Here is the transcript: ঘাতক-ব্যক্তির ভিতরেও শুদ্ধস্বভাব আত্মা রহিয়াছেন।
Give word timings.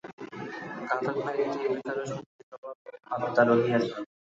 ঘাতক-ব্যক্তির 0.87 1.67
ভিতরেও 1.71 2.05
শুদ্ধস্বভাব 2.11 2.75
আত্মা 3.15 3.43
রহিয়াছেন। 3.45 4.01